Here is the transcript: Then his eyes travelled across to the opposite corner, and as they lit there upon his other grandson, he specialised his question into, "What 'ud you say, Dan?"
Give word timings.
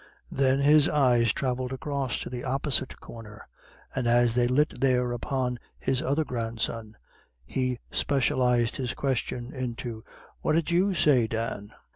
Then 0.31 0.61
his 0.61 0.89
eyes 0.89 1.31
travelled 1.31 1.71
across 1.71 2.17
to 2.21 2.29
the 2.31 2.43
opposite 2.43 2.99
corner, 2.99 3.47
and 3.93 4.07
as 4.07 4.33
they 4.33 4.47
lit 4.47 4.81
there 4.81 5.11
upon 5.11 5.59
his 5.77 6.01
other 6.01 6.25
grandson, 6.25 6.97
he 7.45 7.77
specialised 7.91 8.77
his 8.77 8.95
question 8.95 9.53
into, 9.53 10.03
"What 10.39 10.55
'ud 10.55 10.71
you 10.71 10.95
say, 10.95 11.27
Dan?" 11.27 11.71